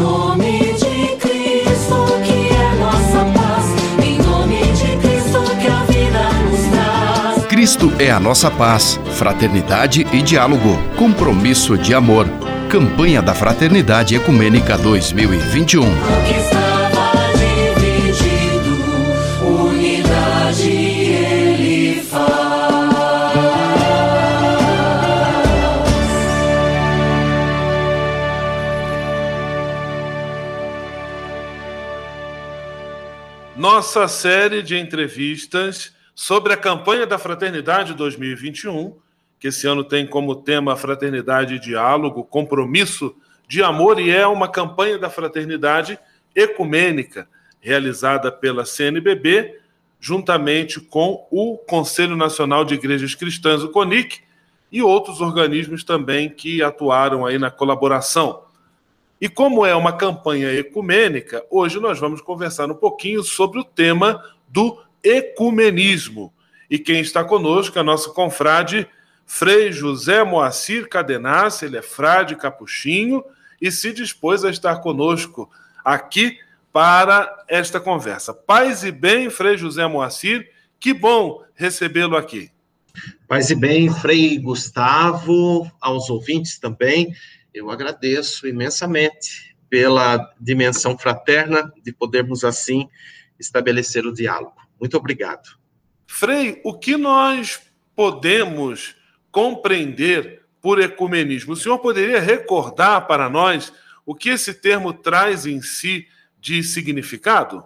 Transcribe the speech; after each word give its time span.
nome 0.00 0.72
de 0.74 1.16
Cristo, 1.16 2.06
que 2.24 2.54
é 2.54 2.74
nossa 2.80 3.24
paz. 3.34 3.66
Em 4.02 4.18
nome 4.18 4.60
de 4.72 4.96
Cristo, 4.96 5.42
que 5.60 5.68
a 5.68 5.84
vida 5.84 6.32
nos 6.44 6.60
traz. 6.72 7.46
Cristo 7.46 7.92
é 7.98 8.10
a 8.10 8.18
nossa 8.18 8.50
paz, 8.50 8.98
fraternidade 9.12 10.06
e 10.10 10.22
diálogo, 10.22 10.78
compromisso 10.96 11.76
de 11.76 11.94
amor. 11.94 12.26
Campanha 12.70 13.20
da 13.20 13.34
Fraternidade 13.34 14.14
Ecumênica 14.14 14.78
2021. 14.78 16.69
Nossa 33.80 34.06
série 34.08 34.62
de 34.62 34.76
entrevistas 34.76 35.94
sobre 36.14 36.52
a 36.52 36.56
campanha 36.58 37.06
da 37.06 37.16
Fraternidade 37.16 37.94
2021, 37.94 38.94
que 39.38 39.48
esse 39.48 39.66
ano 39.66 39.82
tem 39.82 40.06
como 40.06 40.34
tema 40.34 40.76
Fraternidade 40.76 41.54
e 41.54 41.58
Diálogo, 41.58 42.22
Compromisso 42.22 43.16
de 43.48 43.62
Amor, 43.62 43.98
e 43.98 44.10
é 44.10 44.26
uma 44.26 44.48
campanha 44.48 44.98
da 44.98 45.08
Fraternidade 45.08 45.98
ecumênica, 46.36 47.26
realizada 47.58 48.30
pela 48.30 48.66
CNBB, 48.66 49.58
juntamente 49.98 50.78
com 50.78 51.26
o 51.30 51.56
Conselho 51.56 52.16
Nacional 52.16 52.66
de 52.66 52.74
Igrejas 52.74 53.14
Cristãs, 53.14 53.62
o 53.62 53.70
CONIC, 53.70 54.20
e 54.70 54.82
outros 54.82 55.22
organismos 55.22 55.84
também 55.84 56.28
que 56.28 56.62
atuaram 56.62 57.24
aí 57.24 57.38
na 57.38 57.50
colaboração. 57.50 58.42
E 59.20 59.28
como 59.28 59.66
é 59.66 59.74
uma 59.74 59.92
campanha 59.92 60.50
ecumênica, 60.52 61.44
hoje 61.50 61.78
nós 61.78 61.98
vamos 61.98 62.22
conversar 62.22 62.70
um 62.70 62.74
pouquinho 62.74 63.22
sobre 63.22 63.60
o 63.60 63.64
tema 63.64 64.24
do 64.48 64.82
ecumenismo. 65.02 66.32
E 66.70 66.78
quem 66.78 67.00
está 67.00 67.22
conosco 67.22 67.78
é 67.78 67.82
nosso 67.82 68.14
confrade 68.14 68.88
Frei 69.26 69.70
José 69.70 70.24
Moacir 70.24 70.88
Cadenassi, 70.88 71.66
ele 71.66 71.76
é 71.76 71.82
frade 71.82 72.34
capuchinho 72.34 73.22
e 73.60 73.70
se 73.70 73.92
dispôs 73.92 74.44
a 74.44 74.50
estar 74.50 74.76
conosco 74.76 75.50
aqui 75.84 76.38
para 76.72 77.44
esta 77.46 77.78
conversa. 77.78 78.32
Paz 78.32 78.84
e 78.84 78.90
bem, 78.90 79.28
Frei 79.28 79.56
José 79.56 79.86
Moacir, 79.86 80.50
que 80.78 80.94
bom 80.94 81.44
recebê-lo 81.54 82.16
aqui. 82.16 82.50
Paz 83.28 83.50
e 83.50 83.54
bem, 83.54 83.92
Frei 83.92 84.38
Gustavo, 84.38 85.70
aos 85.80 86.10
ouvintes 86.10 86.58
também, 86.58 87.14
eu 87.52 87.70
agradeço 87.70 88.46
imensamente 88.46 89.56
pela 89.68 90.32
dimensão 90.40 90.98
fraterna 90.98 91.72
de 91.82 91.92
podermos 91.92 92.44
assim 92.44 92.88
estabelecer 93.38 94.04
o 94.06 94.12
diálogo. 94.12 94.56
Muito 94.78 94.96
obrigado. 94.96 95.58
Frei, 96.06 96.60
o 96.64 96.76
que 96.76 96.96
nós 96.96 97.60
podemos 97.94 98.96
compreender 99.30 100.42
por 100.60 100.80
ecumenismo? 100.80 101.52
O 101.52 101.56
senhor 101.56 101.78
poderia 101.78 102.20
recordar 102.20 103.06
para 103.06 103.30
nós 103.30 103.72
o 104.04 104.14
que 104.14 104.30
esse 104.30 104.54
termo 104.54 104.92
traz 104.92 105.46
em 105.46 105.62
si 105.62 106.06
de 106.40 106.62
significado? 106.62 107.62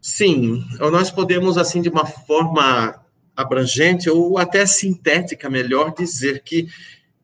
Sim, 0.00 0.64
nós 0.78 1.10
podemos, 1.10 1.56
assim, 1.56 1.80
de 1.80 1.88
uma 1.88 2.06
forma 2.06 3.02
abrangente 3.36 4.10
ou 4.10 4.38
até 4.38 4.66
sintética, 4.66 5.48
melhor 5.48 5.94
dizer 5.94 6.42
que 6.42 6.68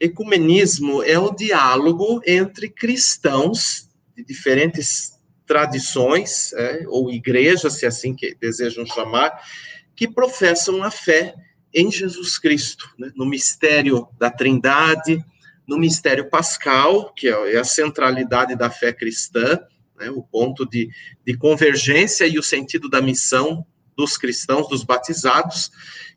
ecumenismo 0.01 1.03
é 1.03 1.19
o 1.19 1.35
diálogo 1.35 2.21
entre 2.27 2.69
cristãos 2.69 3.89
de 4.17 4.25
diferentes 4.25 5.17
tradições, 5.47 6.53
é, 6.55 6.85
ou 6.89 7.11
igrejas, 7.11 7.75
se 7.75 7.87
assim 7.87 8.15
que 8.15 8.35
desejam 8.35 8.85
chamar, 8.85 9.33
que 9.95 10.09
professam 10.09 10.83
a 10.83 10.91
fé 10.91 11.35
em 11.73 11.91
Jesus 11.91 12.39
Cristo, 12.39 12.91
né, 12.99 13.11
no 13.15 13.25
mistério 13.25 14.09
da 14.19 14.31
Trindade, 14.31 15.25
no 15.67 15.79
mistério 15.79 16.29
pascal, 16.29 17.13
que 17.15 17.29
é 17.29 17.59
a 17.59 17.65
centralidade 17.65 18.57
da 18.57 18.71
fé 18.71 18.93
cristã, 18.93 19.59
né, 19.99 20.11
o 20.11 20.23
ponto 20.23 20.69
de, 20.69 20.89
de 21.25 21.37
convergência 21.37 22.27
e 22.27 22.39
o 22.39 22.43
sentido 22.43 22.89
da 22.89 23.01
missão 23.01 23.65
dos 23.97 24.17
cristãos, 24.17 24.69
dos 24.69 24.85
batizados, 24.85 25.71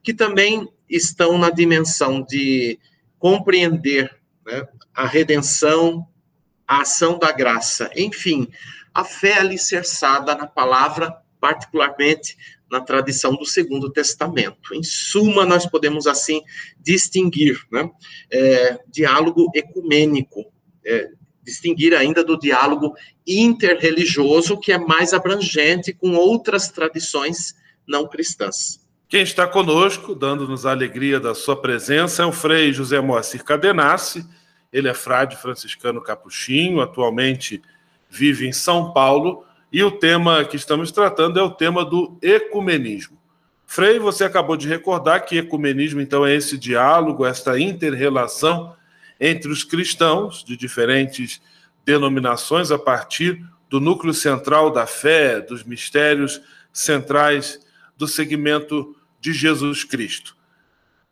que 0.04 0.14
também 0.14 0.68
estão 0.90 1.38
na 1.38 1.50
dimensão 1.50 2.22
de 2.22 2.80
compreender 3.20 4.10
né, 4.46 4.66
a 4.94 5.06
redenção, 5.06 6.08
a 6.68 6.82
ação 6.82 7.20
da 7.20 7.32
graça, 7.32 7.92
enfim, 7.96 8.48
a 8.94 9.04
fé 9.04 9.40
alicerçada 9.40 10.34
na 10.34 10.48
palavra, 10.48 11.16
particularmente 11.40 12.38
na 12.72 12.82
tradição 12.82 13.36
do 13.36 13.46
Segundo 13.46 13.92
Testamento. 13.92 14.74
Em 14.74 14.84
suma, 14.84 15.46
nós 15.46 15.66
podemos 15.66 16.08
assim 16.08 16.42
distinguir 16.80 17.60
né, 17.72 17.90
é, 18.32 18.80
diálogo 18.88 19.52
ecumênico, 19.54 20.52
é, 20.86 21.10
distinguir 21.44 21.96
ainda 21.96 22.24
do 22.24 22.38
diálogo 22.38 22.94
interreligioso, 23.26 24.60
que 24.60 24.72
é 24.72 24.78
mais 24.78 25.14
abrangente 25.14 25.94
com 25.94 26.16
outras 26.16 26.70
tradições 26.70 27.56
não 27.88 28.08
cristãs. 28.08 28.88
Quem 29.10 29.24
está 29.24 29.48
conosco, 29.48 30.14
dando-nos 30.14 30.68
a 30.68 30.70
alegria 30.70 31.20
da 31.20 31.34
sua 31.34 31.60
presença, 31.60 32.22
é 32.22 32.26
o 32.28 32.32
Frei 32.32 32.72
José 32.72 33.02
Moacir 33.02 33.44
Cadenassi. 33.44 34.24
Ele 34.72 34.88
é 34.88 34.94
frade 34.94 35.36
franciscano 35.36 36.00
capuchinho, 36.00 36.80
atualmente 36.80 37.60
vive 38.08 38.48
em 38.48 38.52
São 38.52 38.94
Paulo, 38.94 39.44
e 39.74 39.84
o 39.84 39.90
tema 39.90 40.46
que 40.46 40.56
estamos 40.56 40.92
tratando 40.92 41.40
é 41.40 41.42
o 41.42 41.50
tema 41.50 41.84
do 41.84 42.20
ecumenismo. 42.22 43.18
Frei, 43.66 43.98
você 43.98 44.26
acabou 44.26 44.56
de 44.56 44.68
recordar 44.68 45.26
que 45.26 45.40
ecumenismo, 45.40 46.00
então, 46.00 46.24
é 46.24 46.36
esse 46.36 46.56
diálogo, 46.56 47.26
esta 47.26 47.60
inter-relação 47.60 48.76
entre 49.20 49.52
os 49.52 49.64
cristãos 49.64 50.44
de 50.44 50.56
diferentes 50.56 51.42
denominações 51.84 52.70
a 52.70 52.78
partir 52.78 53.44
do 53.72 53.80
núcleo 53.80 54.14
central 54.14 54.70
da 54.70 54.86
fé, 54.86 55.42
dos 55.42 55.64
mistérios 55.64 56.40
centrais 56.72 57.60
do 57.98 58.08
segmento 58.08 58.96
de 59.20 59.34
Jesus 59.34 59.84
Cristo. 59.84 60.36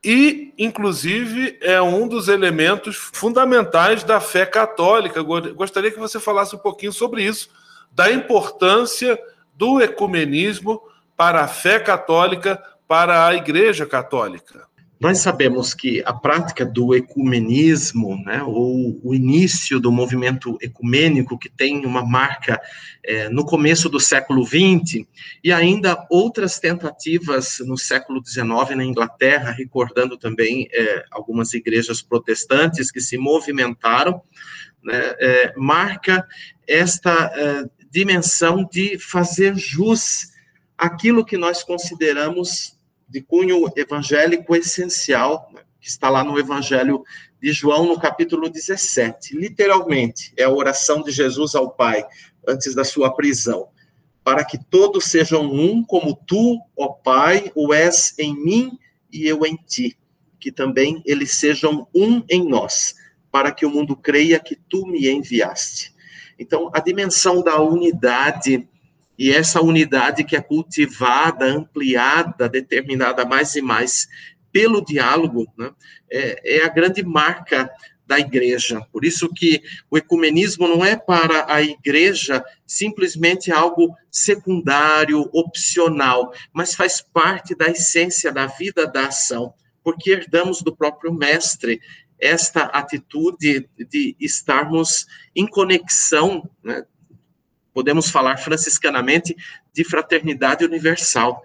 E, 0.03 0.53
inclusive, 0.57 1.57
é 1.61 1.81
um 1.81 2.07
dos 2.07 2.27
elementos 2.27 2.95
fundamentais 2.95 4.03
da 4.03 4.19
fé 4.19 4.45
católica. 4.45 5.21
Gostaria 5.21 5.91
que 5.91 5.99
você 5.99 6.19
falasse 6.19 6.55
um 6.55 6.59
pouquinho 6.59 6.93
sobre 6.93 7.23
isso, 7.23 7.49
da 7.91 8.11
importância 8.11 9.19
do 9.55 9.81
ecumenismo 9.81 10.81
para 11.15 11.41
a 11.41 11.47
fé 11.47 11.79
católica, 11.79 12.61
para 12.87 13.25
a 13.27 13.33
Igreja 13.33 13.85
Católica. 13.85 14.66
Nós 14.99 15.19
sabemos 15.19 15.75
que 15.75 16.01
a 16.05 16.13
prática 16.13 16.65
do 16.65 16.95
ecumenismo, 16.95 18.19
né, 18.25 18.41
ou 18.41 18.99
o 19.03 19.13
início 19.13 19.79
do 19.79 19.91
movimento 19.91 20.57
ecumênico, 20.59 21.37
que 21.37 21.49
tem 21.49 21.85
uma 21.85 22.03
marca 22.03 22.59
é, 23.03 23.29
no 23.29 23.45
começo 23.45 23.89
do 23.89 23.99
século 23.99 24.43
XX, 24.43 25.05
e 25.43 25.53
ainda 25.53 26.05
outras 26.09 26.59
tentativas 26.59 27.59
no 27.59 27.77
século 27.77 28.23
XIX 28.25 28.75
na 28.75 28.83
Inglaterra, 28.83 29.51
recordando 29.51 30.17
também 30.17 30.67
é, 30.73 31.05
algumas 31.11 31.53
igrejas 31.53 32.01
protestantes 32.01 32.89
que 32.89 32.99
se 32.99 33.17
movimentaram, 33.17 34.19
né, 34.83 35.15
é, 35.19 35.53
marca 35.55 36.25
esta 36.67 37.31
é, 37.35 37.65
dimensão 37.91 38.67
de 38.71 38.97
fazer 38.97 39.55
jus 39.55 40.31
àquilo 40.75 41.23
que 41.23 41.37
nós 41.37 41.63
consideramos 41.63 42.76
de 43.07 43.21
cunho 43.21 43.65
evangélico 43.75 44.55
essencial, 44.55 45.49
né, 45.53 45.61
que 45.79 45.87
está 45.87 46.09
lá 46.09 46.23
no 46.23 46.37
Evangelho 46.37 47.03
de 47.41 47.51
João, 47.51 47.85
no 47.85 47.99
capítulo 47.99 48.49
17. 48.49 49.37
Literalmente, 49.37 50.33
é 50.35 50.43
a 50.43 50.49
oração 50.49 51.01
de 51.01 51.11
Jesus 51.11 51.55
ao 51.55 51.71
Pai, 51.71 52.05
antes 52.47 52.73
da 52.73 52.83
sua 52.83 53.13
prisão. 53.13 53.69
Para 54.23 54.43
que 54.43 54.57
todos 54.57 55.05
sejam 55.05 55.45
um, 55.45 55.83
como 55.83 56.15
tu, 56.27 56.59
ó 56.75 56.89
Pai, 56.89 57.51
o 57.55 57.73
és 57.73 58.13
em 58.17 58.35
mim 58.35 58.77
e 59.11 59.27
eu 59.27 59.45
em 59.45 59.55
ti. 59.55 59.97
Que 60.39 60.51
também 60.51 61.01
eles 61.05 61.35
sejam 61.35 61.87
um 61.95 62.23
em 62.29 62.47
nós, 62.47 62.95
para 63.31 63.51
que 63.51 63.65
o 63.65 63.69
mundo 63.69 63.95
creia 63.95 64.39
que 64.39 64.55
tu 64.55 64.85
me 64.85 65.09
enviaste. 65.09 65.95
Então, 66.39 66.69
a 66.73 66.79
dimensão 66.79 67.41
da 67.41 67.61
unidade 67.61 68.67
e 69.17 69.31
essa 69.31 69.61
unidade 69.61 70.23
que 70.23 70.35
é 70.35 70.41
cultivada, 70.41 71.45
ampliada, 71.45 72.47
determinada 72.47 73.25
mais 73.25 73.55
e 73.55 73.61
mais 73.61 74.07
pelo 74.51 74.83
diálogo, 74.83 75.45
né, 75.57 75.71
é, 76.09 76.57
é 76.59 76.65
a 76.65 76.69
grande 76.69 77.03
marca 77.03 77.69
da 78.07 78.17
igreja. 78.17 78.81
Por 78.91 79.03
isso 79.03 79.27
que 79.33 79.61
o 79.91 79.97
ecumenismo 79.97 80.67
não 80.67 80.83
é 80.83 80.95
para 80.95 81.53
a 81.53 81.61
igreja 81.61 82.43
simplesmente 82.65 83.51
algo 83.51 83.93
secundário, 84.09 85.29
opcional, 85.33 86.31
mas 86.53 86.73
faz 86.73 87.01
parte 87.01 87.53
da 87.53 87.67
essência 87.67 88.31
da 88.31 88.47
vida 88.47 88.87
da 88.87 89.07
ação, 89.07 89.53
porque 89.83 90.11
herdamos 90.11 90.61
do 90.61 90.73
próprio 90.75 91.13
mestre 91.13 91.81
esta 92.19 92.63
atitude 92.63 93.69
de 93.77 94.15
estarmos 94.19 95.05
em 95.35 95.45
conexão 95.45 96.49
né, 96.63 96.83
podemos 97.77 98.09
falar 98.09 98.37
franciscanamente 98.37 99.37
de 99.71 99.83
fraternidade 99.83 100.65
universal. 100.65 101.43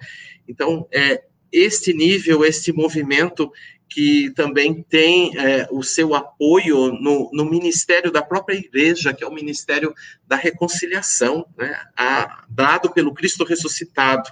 Então, 0.49 0.89
é, 0.91 1.23
este 1.53 1.93
nível, 1.93 2.43
este 2.43 2.73
movimento 2.73 3.53
que 3.87 4.31
também 4.31 4.83
tem 4.83 5.39
é, 5.39 5.69
o 5.71 5.83
seu 5.83 6.15
apoio 6.15 6.91
no, 6.91 7.29
no, 7.35 7.45
ministério 7.45 8.11
da 8.11 8.23
própria 8.23 8.57
igreja, 8.57 9.13
que 9.13 9.23
é 9.23 9.27
o 9.27 9.35
ministério 9.35 9.93
da 10.27 10.35
reconciliação, 10.35 11.45
né, 11.55 11.79
a, 11.95 12.47
dado 12.49 12.91
pelo 12.91 13.13
Cristo 13.13 13.45
ressuscitado. 13.45 14.31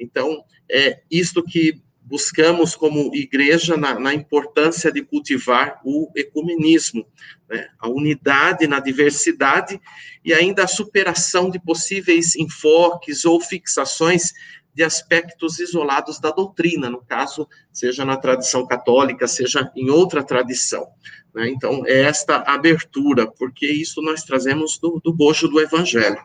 Então, 0.00 0.42
é 0.68 0.98
isto 1.08 1.44
que 1.44 1.80
buscamos 2.06 2.76
como 2.76 3.10
igreja 3.12 3.76
na, 3.76 3.98
na 3.98 4.14
importância 4.14 4.92
de 4.92 5.02
cultivar 5.02 5.80
o 5.84 6.08
ecumenismo, 6.14 7.04
né, 7.50 7.68
a 7.80 7.88
unidade 7.88 8.68
na 8.68 8.78
diversidade 8.78 9.80
e 10.24 10.32
ainda 10.32 10.64
a 10.64 10.68
superação 10.68 11.50
de 11.50 11.58
possíveis 11.58 12.36
enfoques 12.36 13.24
ou 13.24 13.40
fixações 13.40 14.32
de 14.72 14.84
aspectos 14.84 15.58
isolados 15.58 16.20
da 16.20 16.30
doutrina, 16.30 16.88
no 16.88 17.02
caso, 17.02 17.48
seja 17.72 18.04
na 18.04 18.16
tradição 18.16 18.66
católica, 18.66 19.26
seja 19.26 19.72
em 19.74 19.90
outra 19.90 20.22
tradição. 20.22 20.86
Né? 21.34 21.48
Então, 21.48 21.82
é 21.86 22.02
esta 22.02 22.36
abertura, 22.46 23.26
porque 23.26 23.66
isso 23.66 24.00
nós 24.02 24.22
trazemos 24.22 24.78
do, 24.78 25.00
do 25.02 25.12
bojo 25.12 25.48
do 25.48 25.60
Evangelho. 25.60 26.22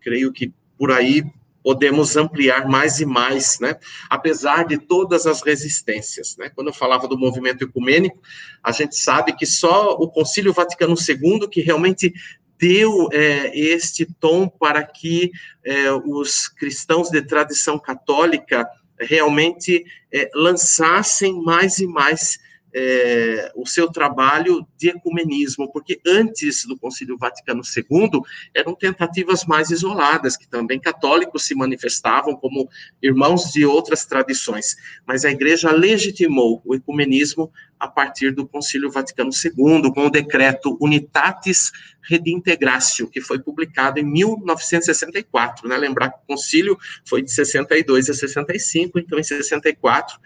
Creio 0.00 0.32
que 0.32 0.52
por 0.76 0.90
aí 0.90 1.22
podemos 1.68 2.16
ampliar 2.16 2.66
mais 2.66 2.98
e 2.98 3.04
mais, 3.04 3.60
né? 3.60 3.76
Apesar 4.08 4.64
de 4.64 4.78
todas 4.78 5.26
as 5.26 5.42
resistências, 5.42 6.34
né? 6.38 6.48
Quando 6.48 6.68
eu 6.68 6.72
falava 6.72 7.06
do 7.06 7.18
movimento 7.18 7.62
ecumênico, 7.62 8.22
a 8.64 8.72
gente 8.72 8.96
sabe 8.96 9.36
que 9.36 9.44
só 9.44 9.90
o 9.90 10.08
Concílio 10.08 10.54
Vaticano 10.54 10.94
II 10.94 11.46
que 11.46 11.60
realmente 11.60 12.10
deu 12.58 13.10
é, 13.12 13.54
este 13.54 14.06
tom 14.18 14.48
para 14.48 14.82
que 14.82 15.30
é, 15.62 15.92
os 15.92 16.48
cristãos 16.48 17.10
de 17.10 17.20
tradição 17.20 17.78
católica 17.78 18.66
realmente 18.98 19.84
é, 20.10 20.30
lançassem 20.34 21.38
mais 21.42 21.80
e 21.80 21.86
mais 21.86 22.38
é, 22.72 23.50
o 23.54 23.66
seu 23.66 23.88
trabalho 23.90 24.66
de 24.76 24.88
ecumenismo, 24.88 25.70
porque 25.72 26.00
antes 26.06 26.64
do 26.66 26.78
Concílio 26.78 27.16
Vaticano 27.16 27.62
II 27.62 28.20
eram 28.54 28.74
tentativas 28.74 29.44
mais 29.44 29.70
isoladas, 29.70 30.36
que 30.36 30.48
também 30.48 30.78
católicos 30.78 31.44
se 31.44 31.54
manifestavam 31.54 32.36
como 32.36 32.68
irmãos 33.02 33.52
de 33.52 33.64
outras 33.64 34.04
tradições, 34.04 34.76
mas 35.06 35.24
a 35.24 35.30
Igreja 35.30 35.70
legitimou 35.70 36.60
o 36.64 36.74
ecumenismo 36.74 37.50
a 37.78 37.86
partir 37.86 38.32
do 38.32 38.46
Concílio 38.46 38.90
Vaticano 38.90 39.30
II, 39.30 39.92
com 39.92 40.06
o 40.06 40.10
decreto 40.10 40.76
Unitatis 40.80 41.70
Redintegratio, 42.02 43.08
que 43.08 43.20
foi 43.20 43.38
publicado 43.38 44.00
em 44.00 44.04
1964, 44.04 45.68
né? 45.68 45.76
Lembrar 45.76 46.10
que 46.10 46.18
o 46.18 46.26
concílio 46.26 46.76
foi 47.06 47.22
de 47.22 47.30
62 47.30 48.10
a 48.10 48.14
65, 48.14 48.98
então 48.98 49.18
em 49.18 49.22
64 49.22 50.18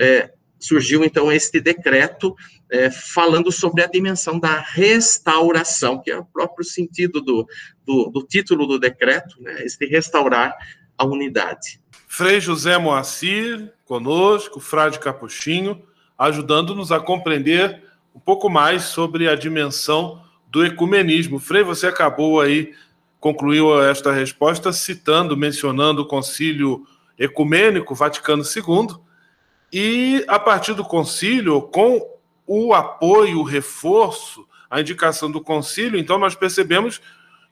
é, 0.00 0.30
surgiu 0.60 1.04
então 1.04 1.32
este 1.32 1.60
decreto 1.60 2.36
é, 2.70 2.90
falando 2.90 3.50
sobre 3.50 3.82
a 3.82 3.86
dimensão 3.86 4.38
da 4.38 4.60
restauração, 4.60 6.00
que 6.00 6.10
é 6.10 6.18
o 6.18 6.24
próprio 6.24 6.64
sentido 6.64 7.20
do, 7.20 7.46
do, 7.84 8.10
do 8.10 8.22
título 8.22 8.66
do 8.66 8.78
decreto, 8.78 9.40
né, 9.42 9.64
este 9.64 9.86
restaurar 9.86 10.54
a 10.96 11.04
unidade. 11.04 11.80
Frei 12.06 12.40
José 12.40 12.76
Moacir, 12.76 13.72
conosco, 13.84 14.60
Frade 14.60 14.98
Capuchinho, 14.98 15.82
ajudando-nos 16.18 16.92
a 16.92 17.00
compreender 17.00 17.82
um 18.14 18.20
pouco 18.20 18.50
mais 18.50 18.82
sobre 18.82 19.28
a 19.28 19.34
dimensão 19.34 20.22
do 20.48 20.64
ecumenismo. 20.64 21.38
Frei, 21.38 21.62
você 21.62 21.86
acabou 21.86 22.40
aí, 22.40 22.74
concluiu 23.18 23.82
esta 23.82 24.12
resposta 24.12 24.72
citando, 24.72 25.36
mencionando 25.36 26.02
o 26.02 26.06
concílio 26.06 26.84
ecumênico 27.18 27.94
Vaticano 27.94 28.42
II, 28.42 28.96
e 29.72 30.24
a 30.26 30.38
partir 30.38 30.74
do 30.74 30.84
concílio, 30.84 31.62
com 31.62 32.18
o 32.46 32.74
apoio, 32.74 33.38
o 33.38 33.44
reforço, 33.44 34.46
a 34.68 34.80
indicação 34.80 35.30
do 35.30 35.40
concílio, 35.40 35.98
então 35.98 36.18
nós 36.18 36.34
percebemos 36.34 37.00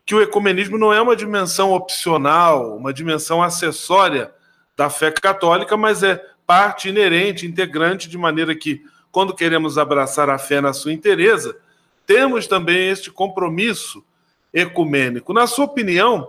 que 0.05 0.15
o 0.15 0.23
ecumenismo 0.23 0.79
não 0.79 0.93
é 0.93 1.00
uma 1.00 1.15
dimensão 1.15 1.73
opcional, 1.73 2.76
uma 2.76 2.93
dimensão 2.93 3.43
acessória 3.43 4.32
da 4.76 4.88
fé 4.88 5.11
católica, 5.11 5.76
mas 5.76 6.03
é 6.03 6.25
parte 6.47 6.88
inerente, 6.88 7.47
integrante, 7.47 8.09
de 8.09 8.17
maneira 8.17 8.55
que, 8.55 8.82
quando 9.12 9.35
queremos 9.35 9.76
abraçar 9.76 10.31
a 10.31 10.38
fé 10.38 10.61
na 10.61 10.73
sua 10.73 10.93
inteireza, 10.93 11.56
temos 12.06 12.47
também 12.47 12.88
este 12.88 13.11
compromisso 13.11 14.03
ecumênico. 14.53 15.32
Na 15.32 15.47
sua 15.47 15.67
opinião, 15.67 16.26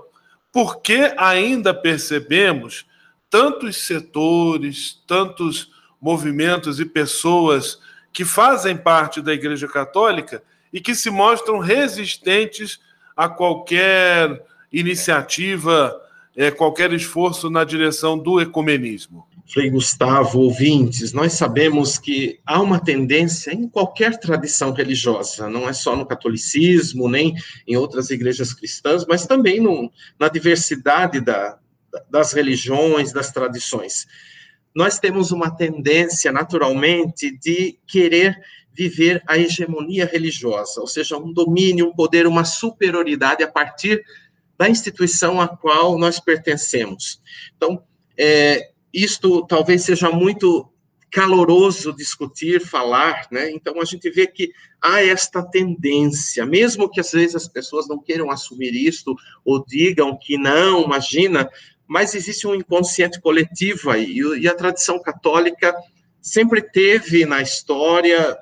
por 0.51 0.81
que 0.81 1.13
ainda 1.17 1.73
percebemos 1.73 2.85
tantos 3.29 3.77
setores, 3.85 5.01
tantos 5.07 5.71
movimentos 6.01 6.79
e 6.79 6.85
pessoas 6.85 7.79
que 8.11 8.25
fazem 8.25 8.75
parte 8.75 9.21
da 9.21 9.33
Igreja 9.33 9.67
Católica 9.67 10.43
e 10.71 10.79
que 10.79 10.95
se 10.95 11.09
mostram 11.09 11.59
resistentes 11.59 12.79
a 13.15 13.27
qualquer 13.27 14.43
iniciativa, 14.71 15.99
é, 16.35 16.51
qualquer 16.51 16.93
esforço 16.93 17.49
na 17.49 17.63
direção 17.63 18.17
do 18.17 18.39
ecumenismo. 18.39 19.27
Frei 19.51 19.67
Gustavo, 19.69 20.41
ouvintes, 20.41 21.11
nós 21.11 21.33
sabemos 21.33 21.97
que 21.97 22.39
há 22.45 22.61
uma 22.61 22.79
tendência 22.79 23.51
em 23.51 23.67
qualquer 23.67 24.19
tradição 24.19 24.71
religiosa, 24.71 25.49
não 25.49 25.67
é 25.67 25.73
só 25.73 25.95
no 25.95 26.05
catolicismo, 26.05 27.09
nem 27.09 27.33
em 27.67 27.75
outras 27.75 28.11
igrejas 28.11 28.53
cristãs, 28.53 29.07
mas 29.07 29.25
também 29.25 29.59
no, 29.59 29.91
na 30.19 30.27
diversidade 30.29 31.19
da, 31.19 31.57
das 32.11 32.31
religiões, 32.31 33.11
das 33.11 33.31
tradições 33.31 34.05
nós 34.75 34.99
temos 34.99 35.31
uma 35.31 35.49
tendência, 35.49 36.31
naturalmente, 36.31 37.31
de 37.37 37.77
querer 37.87 38.39
viver 38.73 39.21
a 39.27 39.37
hegemonia 39.37 40.05
religiosa, 40.05 40.79
ou 40.79 40.87
seja, 40.87 41.17
um 41.17 41.33
domínio, 41.33 41.87
um 41.87 41.93
poder, 41.93 42.25
uma 42.27 42.45
superioridade 42.45 43.43
a 43.43 43.47
partir 43.47 44.01
da 44.57 44.69
instituição 44.69 45.41
a 45.41 45.47
qual 45.47 45.97
nós 45.97 46.19
pertencemos. 46.19 47.21
Então, 47.55 47.83
é, 48.17 48.71
isto 48.93 49.45
talvez 49.47 49.83
seja 49.83 50.09
muito 50.09 50.69
caloroso 51.11 51.93
discutir, 51.93 52.61
falar, 52.61 53.27
né? 53.31 53.49
Então 53.51 53.81
a 53.81 53.85
gente 53.85 54.09
vê 54.11 54.27
que 54.27 54.51
há 54.81 55.01
esta 55.01 55.41
tendência, 55.41 56.45
mesmo 56.45 56.89
que 56.89 56.99
às 56.99 57.11
vezes 57.11 57.35
as 57.35 57.47
pessoas 57.47 57.87
não 57.87 57.99
queiram 57.99 58.29
assumir 58.29 58.73
isto 58.73 59.15
ou 59.43 59.63
digam 59.65 60.17
que 60.17 60.37
não, 60.37 60.83
imagina, 60.83 61.49
mas 61.89 62.13
existe 62.13 62.45
um 62.45 62.53
inconsciente 62.53 63.19
coletivo 63.19 63.89
aí, 63.89 64.19
e 64.39 64.47
a 64.47 64.53
tradição 64.53 65.01
católica 65.01 65.75
sempre 66.21 66.61
teve 66.61 67.25
na 67.25 67.41
história 67.41 68.37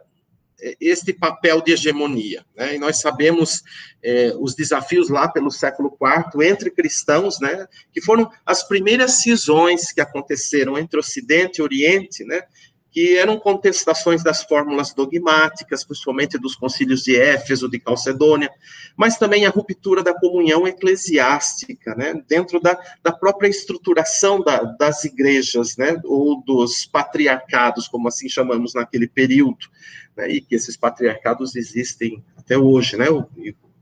é, 0.59 0.75
este 0.81 1.13
papel 1.13 1.61
de 1.61 1.71
hegemonia, 1.71 2.43
né? 2.57 2.75
E 2.75 2.77
nós 2.79 2.99
sabemos 2.99 3.63
é, 4.03 4.33
os 4.37 4.53
desafios 4.53 5.07
lá 5.07 5.29
pelo 5.29 5.49
século 5.49 5.97
IV 6.01 6.45
entre 6.45 6.69
cristãos, 6.69 7.39
né? 7.39 7.65
Que 7.93 8.01
foram 8.01 8.29
as 8.45 8.67
primeiras 8.67 9.21
cisões 9.21 9.93
que 9.93 10.01
aconteceram 10.01 10.77
entre 10.77 10.99
Ocidente 10.99 11.59
e 11.59 11.61
Oriente, 11.61 12.25
né? 12.25 12.41
Que 12.91 13.17
eram 13.17 13.39
contestações 13.39 14.23
das 14.23 14.43
fórmulas 14.43 14.93
dogmáticas, 14.93 15.83
principalmente 15.83 16.37
dos 16.37 16.55
concílios 16.55 17.03
de 17.03 17.15
Éfeso, 17.15 17.69
de 17.69 17.79
Calcedônia, 17.79 18.49
mas 18.95 19.17
também 19.17 19.45
a 19.45 19.49
ruptura 19.49 20.01
da 20.01 20.13
comunhão 20.13 20.67
eclesiástica, 20.67 21.93
né, 21.95 22.21
dentro 22.27 22.59
da, 22.59 22.77
da 23.03 23.11
própria 23.11 23.47
estruturação 23.47 24.41
da, 24.41 24.63
das 24.63 25.03
igrejas, 25.03 25.77
né, 25.77 25.99
ou 26.05 26.41
dos 26.43 26.85
patriarcados, 26.85 27.87
como 27.87 28.07
assim 28.07 28.29
chamamos 28.29 28.73
naquele 28.73 29.07
período, 29.07 29.67
né, 30.15 30.29
e 30.29 30.41
que 30.41 30.55
esses 30.55 30.75
patriarcados 30.75 31.55
existem 31.55 32.23
até 32.37 32.57
hoje, 32.57 32.97
né, 32.97 33.05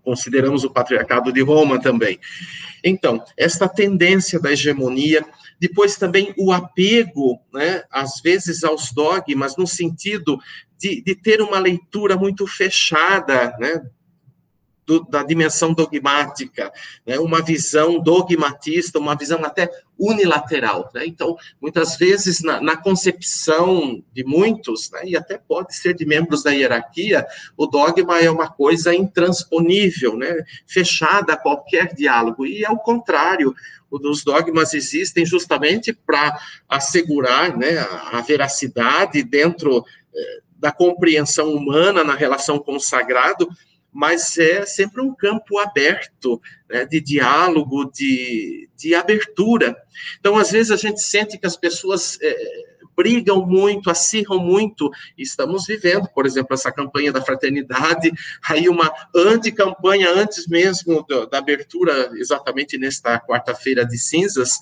consideramos 0.05 0.63
o 0.63 0.69
patriarcado 0.69 1.33
de 1.33 1.41
Roma 1.41 1.81
também. 1.81 2.19
Então, 2.83 3.21
esta 3.35 3.67
tendência 3.67 4.39
da 4.39 4.51
hegemonia 4.51 5.25
depois 5.59 5.95
também 5.95 6.33
o 6.37 6.51
apego, 6.51 7.39
né, 7.53 7.83
às 7.89 8.21
vezes 8.21 8.63
aos 8.63 8.91
dogmas, 8.91 9.55
no 9.57 9.65
sentido 9.65 10.37
de, 10.77 11.01
de 11.01 11.15
ter 11.15 11.41
uma 11.41 11.59
leitura 11.59 12.17
muito 12.17 12.45
fechada, 12.45 13.55
né, 13.57 13.81
do, 14.85 15.03
da 15.03 15.23
dimensão 15.23 15.73
dogmática, 15.73 16.71
né, 17.05 17.17
uma 17.19 17.41
visão 17.41 17.99
dogmatista, 17.99 18.99
uma 18.99 19.15
visão 19.15 19.43
até 19.43 19.69
unilateral. 19.97 20.89
Né? 20.93 21.05
Então, 21.05 21.35
muitas 21.61 21.97
vezes, 21.97 22.41
na, 22.41 22.61
na 22.61 22.77
concepção 22.77 24.03
de 24.13 24.23
muitos, 24.23 24.91
né, 24.91 25.01
e 25.05 25.17
até 25.17 25.37
pode 25.37 25.75
ser 25.75 25.93
de 25.93 26.05
membros 26.05 26.43
da 26.43 26.51
hierarquia, 26.51 27.25
o 27.57 27.65
dogma 27.65 28.19
é 28.19 28.29
uma 28.29 28.49
coisa 28.49 28.93
intransponível, 28.93 30.17
né, 30.17 30.43
fechada 30.67 31.33
a 31.33 31.37
qualquer 31.37 31.93
diálogo, 31.93 32.45
e 32.45 32.65
ao 32.65 32.77
contrário, 32.77 33.55
os 33.89 34.23
dogmas 34.23 34.73
existem 34.73 35.25
justamente 35.25 35.93
para 35.93 36.37
assegurar 36.67 37.55
né, 37.57 37.77
a, 37.77 38.17
a, 38.17 38.21
veracidade 38.21 39.23
dentro 39.23 39.85
eh, 40.13 40.39
da 40.57 40.71
compreensão 40.71 41.53
humana 41.53 42.03
na 42.03 42.15
relação 42.15 42.59
com 42.59 42.75
o 42.75 42.79
sagrado, 42.79 43.47
mas 43.95 44.37
é 44.37 44.65
sempre 44.65 45.01
um 45.01 45.15
campo 45.15 45.57
aberto, 45.57 46.41
né, 46.69 46.83
de 46.83 46.99
diálogo, 46.99 47.89
de, 47.89 48.67
de 48.75 48.93
abertura. 48.93 49.73
Então, 50.19 50.37
às 50.37 50.51
vezes, 50.51 50.69
a 50.69 50.75
gente 50.75 51.01
sente 51.01 51.37
que 51.37 51.47
as 51.47 51.55
pessoas 51.55 52.19
é, 52.21 52.35
brigam 52.93 53.45
muito, 53.45 53.89
acirram 53.89 54.37
muito. 54.37 54.91
Estamos 55.17 55.65
vivendo, 55.65 56.09
por 56.13 56.25
exemplo, 56.25 56.53
essa 56.53 56.73
campanha 56.73 57.09
da 57.13 57.21
fraternidade, 57.21 58.11
aí 58.45 58.67
uma 58.67 58.93
anticampanha 59.15 60.09
antes 60.11 60.45
mesmo 60.45 61.05
da, 61.07 61.25
da 61.27 61.37
abertura, 61.37 62.11
exatamente 62.15 62.77
nesta 62.77 63.17
quarta-feira 63.17 63.85
de 63.85 63.97
cinzas, 63.97 64.59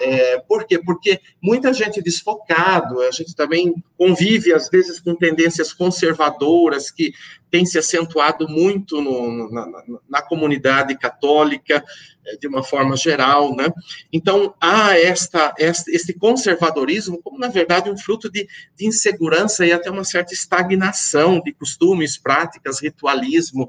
é, 0.00 0.38
por 0.40 0.66
quê? 0.66 0.78
Porque 0.78 1.20
muita 1.40 1.72
gente 1.72 2.02
desfocado, 2.02 3.00
a 3.00 3.10
gente 3.10 3.34
também 3.34 3.74
convive, 3.96 4.52
às 4.52 4.68
vezes, 4.68 5.00
com 5.00 5.14
tendências 5.14 5.72
conservadoras 5.72 6.90
que 6.90 7.12
têm 7.50 7.64
se 7.64 7.78
acentuado 7.78 8.48
muito 8.48 9.00
no, 9.00 9.50
na, 9.50 9.66
na, 10.08 10.22
comunidade 10.22 10.96
católica, 10.98 11.82
é, 12.26 12.36
de 12.36 12.46
uma 12.48 12.62
forma 12.62 12.96
geral, 12.96 13.54
né? 13.54 13.68
Então, 14.12 14.54
há 14.60 14.98
esta, 14.98 15.54
esta, 15.58 15.90
esse 15.90 16.12
conservadorismo 16.14 17.20
como, 17.22 17.38
na 17.38 17.48
verdade, 17.48 17.90
um 17.90 17.96
fruto 17.96 18.30
de, 18.30 18.48
de 18.76 18.86
insegurança 18.86 19.64
e 19.64 19.72
até 19.72 19.90
uma 19.90 20.04
certa 20.04 20.34
estagnação 20.34 21.40
de 21.40 21.52
costumes, 21.52 22.18
práticas, 22.18 22.80
ritualismo, 22.80 23.68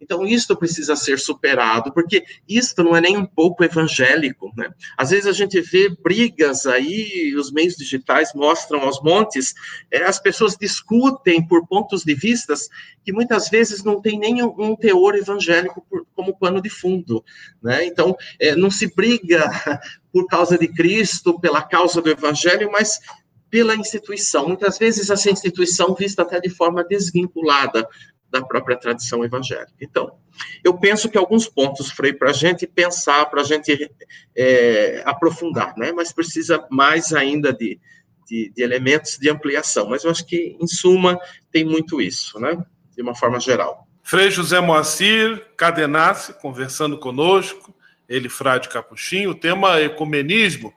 então, 0.00 0.26
isto 0.26 0.56
precisa 0.56 0.94
ser 0.94 1.18
superado, 1.18 1.92
porque 1.92 2.24
isto 2.48 2.82
não 2.82 2.94
é 2.94 3.00
nem 3.00 3.16
um 3.16 3.26
pouco 3.26 3.64
evangélico, 3.64 4.52
né? 4.56 4.70
Às 4.96 5.10
vezes 5.10 5.26
a 5.26 5.32
gente 5.32 5.60
vê 5.60 5.88
brigas 5.88 6.66
aí, 6.66 7.34
os 7.36 7.50
meios 7.50 7.76
digitais 7.76 8.32
mostram 8.34 8.80
aos 8.82 9.02
montes, 9.02 9.54
é, 9.90 10.04
as 10.04 10.20
pessoas 10.20 10.56
discutem 10.56 11.46
por 11.46 11.66
pontos 11.66 12.04
de 12.04 12.14
vistas 12.14 12.68
que 13.04 13.12
muitas 13.12 13.48
vezes 13.48 13.82
não 13.82 14.00
tem 14.00 14.18
nem 14.18 14.42
um 14.42 14.76
teor 14.76 15.14
evangélico 15.14 15.84
por, 15.88 16.06
como 16.14 16.36
pano 16.36 16.60
de 16.60 16.68
fundo, 16.68 17.24
né? 17.62 17.84
Então, 17.86 18.16
é, 18.38 18.54
não 18.54 18.70
se 18.70 18.94
briga 18.94 19.50
por 20.12 20.26
causa 20.26 20.58
de 20.58 20.68
Cristo, 20.68 21.40
pela 21.40 21.62
causa 21.62 22.02
do 22.02 22.10
evangelho, 22.10 22.70
mas 22.70 23.00
pela 23.48 23.74
instituição. 23.74 24.48
Muitas 24.48 24.76
vezes 24.76 25.08
essa 25.08 25.30
instituição 25.30 25.94
vista 25.94 26.22
até 26.22 26.40
de 26.40 26.50
forma 26.50 26.84
desvinculada 26.84 27.88
da 28.30 28.42
própria 28.42 28.76
tradição 28.76 29.24
evangélica. 29.24 29.72
Então, 29.80 30.18
eu 30.62 30.76
penso 30.76 31.08
que 31.08 31.16
alguns 31.16 31.48
pontos, 31.48 31.90
Frei, 31.90 32.12
para 32.12 32.30
a 32.30 32.32
gente 32.32 32.66
pensar, 32.66 33.26
para 33.26 33.40
a 33.40 33.44
gente 33.44 33.90
é, 34.36 35.02
aprofundar, 35.04 35.74
né? 35.76 35.92
Mas 35.92 36.12
precisa 36.12 36.66
mais 36.70 37.12
ainda 37.12 37.52
de, 37.52 37.80
de, 38.28 38.52
de, 38.54 38.62
elementos 38.62 39.18
de 39.18 39.30
ampliação. 39.30 39.88
Mas 39.88 40.04
eu 40.04 40.10
acho 40.10 40.26
que, 40.26 40.56
em 40.60 40.66
suma, 40.66 41.18
tem 41.50 41.64
muito 41.64 42.00
isso, 42.00 42.38
né? 42.38 42.56
De 42.94 43.02
uma 43.02 43.14
forma 43.14 43.38
geral. 43.40 43.86
Frei 44.02 44.30
José 44.30 44.60
Moacir 44.60 45.44
Cadenassi, 45.56 46.32
conversando 46.34 46.98
conosco, 46.98 47.74
ele, 48.08 48.28
frade 48.28 48.68
Capuchinho, 48.68 49.30
o 49.30 49.34
tema 49.34 49.80
ecumenismo. 49.80 50.72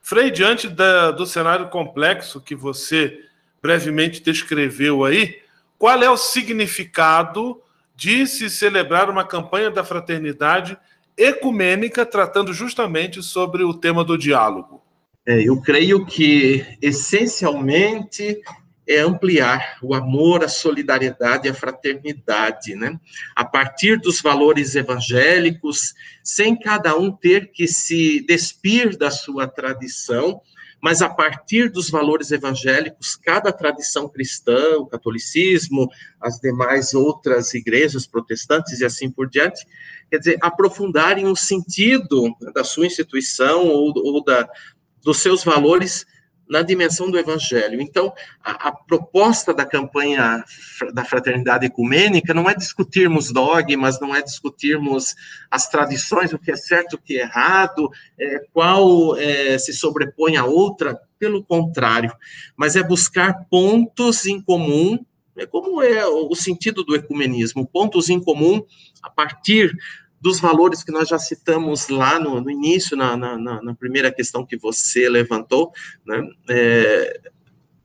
Frei, 0.00 0.30
diante 0.30 0.68
da, 0.68 1.10
do 1.10 1.26
cenário 1.26 1.68
complexo 1.68 2.40
que 2.40 2.54
você 2.54 3.18
brevemente 3.60 4.22
descreveu 4.22 5.04
aí, 5.04 5.41
qual 5.82 6.00
é 6.00 6.08
o 6.08 6.16
significado 6.16 7.60
de 7.96 8.24
se 8.24 8.48
celebrar 8.48 9.10
uma 9.10 9.24
campanha 9.24 9.68
da 9.68 9.82
fraternidade 9.82 10.78
ecumênica 11.16 12.06
tratando 12.06 12.52
justamente 12.52 13.20
sobre 13.20 13.64
o 13.64 13.74
tema 13.74 14.04
do 14.04 14.16
diálogo? 14.16 14.80
É, 15.26 15.42
eu 15.42 15.60
creio 15.60 16.06
que, 16.06 16.64
essencialmente, 16.80 18.40
é 18.86 19.00
ampliar 19.00 19.78
o 19.82 19.92
amor, 19.92 20.44
a 20.44 20.48
solidariedade 20.48 21.48
e 21.48 21.50
a 21.50 21.54
fraternidade, 21.54 22.76
né? 22.76 22.96
A 23.34 23.44
partir 23.44 23.98
dos 23.98 24.22
valores 24.22 24.76
evangélicos, 24.76 25.94
sem 26.22 26.56
cada 26.56 26.96
um 26.96 27.10
ter 27.10 27.50
que 27.50 27.66
se 27.66 28.24
despir 28.24 28.96
da 28.96 29.10
sua 29.10 29.48
tradição, 29.48 30.40
mas 30.82 31.00
a 31.00 31.08
partir 31.08 31.70
dos 31.70 31.88
valores 31.88 32.32
evangélicos, 32.32 33.14
cada 33.14 33.52
tradição 33.52 34.08
cristã, 34.08 34.78
o 34.78 34.86
catolicismo, 34.86 35.88
as 36.20 36.40
demais 36.40 36.92
outras 36.92 37.54
igrejas 37.54 38.04
protestantes 38.04 38.80
e 38.80 38.84
assim 38.84 39.08
por 39.08 39.30
diante, 39.30 39.64
quer 40.10 40.18
dizer, 40.18 40.38
aprofundarem 40.42 41.26
o 41.26 41.36
sentido 41.36 42.34
da 42.52 42.64
sua 42.64 42.84
instituição 42.84 43.68
ou, 43.68 43.92
ou 43.96 44.24
da, 44.24 44.48
dos 45.04 45.18
seus 45.18 45.44
valores 45.44 46.04
na 46.48 46.62
dimensão 46.62 47.10
do 47.10 47.18
evangelho. 47.18 47.80
Então, 47.80 48.12
a, 48.42 48.68
a, 48.68 48.72
proposta 48.72 49.54
da 49.54 49.64
campanha 49.64 50.44
da 50.92 51.04
fraternidade 51.04 51.66
ecumênica 51.66 52.34
não 52.34 52.48
é 52.48 52.54
discutirmos 52.54 53.32
dogmas, 53.32 54.00
não 54.00 54.14
é 54.14 54.22
discutirmos 54.22 55.14
as 55.50 55.68
tradições, 55.68 56.32
o 56.32 56.38
que 56.38 56.50
é 56.50 56.56
certo, 56.56 56.94
o 56.94 56.98
que 56.98 57.18
é 57.18 57.22
errado, 57.22 57.90
é, 58.18 58.44
qual 58.52 59.16
é, 59.16 59.56
se 59.58 59.72
sobrepõe 59.72 60.36
a 60.36 60.44
outra, 60.44 61.00
pelo 61.18 61.44
contrário, 61.44 62.12
mas 62.56 62.74
é 62.74 62.82
buscar 62.82 63.44
pontos 63.48 64.26
em 64.26 64.40
comum 64.40 64.98
é 65.36 65.46
como 65.46 65.82
é 65.82 66.06
o 66.06 66.34
sentido 66.34 66.84
do 66.84 66.94
ecumenismo, 66.94 67.66
pontos 67.66 68.10
em 68.10 68.20
comum 68.20 68.62
a 69.02 69.08
partir 69.08 69.74
dos 70.22 70.38
valores 70.38 70.84
que 70.84 70.92
nós 70.92 71.08
já 71.08 71.18
citamos 71.18 71.88
lá 71.88 72.18
no, 72.18 72.40
no 72.40 72.48
início, 72.48 72.96
na, 72.96 73.16
na, 73.16 73.36
na, 73.36 73.74
primeira 73.74 74.12
questão 74.12 74.46
que 74.46 74.56
você 74.56 75.08
levantou, 75.08 75.72
né, 76.06 76.22
é, 76.48 77.20